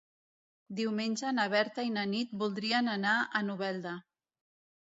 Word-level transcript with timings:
Diumenge 0.79 1.33
na 1.41 1.45
Berta 1.55 1.85
i 1.89 1.93
na 1.99 2.07
Nit 2.15 2.35
voldrien 2.45 2.91
anar 2.97 3.15
a 3.41 3.45
Novelda. 3.53 3.97